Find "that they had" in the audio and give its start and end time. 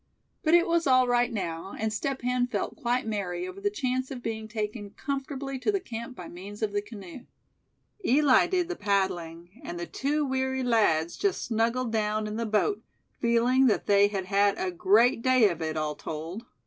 13.67-14.25